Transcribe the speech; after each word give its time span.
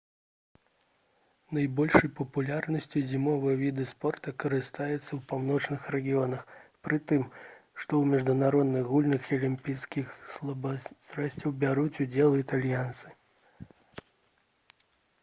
найбольшай 1.55 2.09
папулярнасцю 2.19 3.01
зімовыя 3.09 3.57
віды 3.63 3.83
спорту 3.89 4.31
карыстаюцца 4.43 4.97
ў 4.99 5.19
паўночных 5.33 5.83
рэгіёнах 5.95 6.47
пры 6.87 6.99
тым 7.11 7.21
што 7.83 7.87
ў 7.99 8.03
міжнародных 8.13 8.89
гульнях 8.93 9.29
і 9.29 9.39
алімпійскіх 9.41 10.15
спаборніцтвах 10.37 11.53
бяруць 11.65 12.01
удзел 12.07 12.31
і 12.39 12.43
італьянцы 12.47 13.13